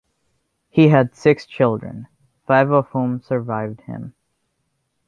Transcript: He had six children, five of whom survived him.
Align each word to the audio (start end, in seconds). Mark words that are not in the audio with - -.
He 0.69 0.87
had 0.87 1.13
six 1.15 1.45
children, 1.45 2.07
five 2.47 2.71
of 2.71 2.87
whom 2.87 3.21
survived 3.21 3.81
him. 3.81 4.15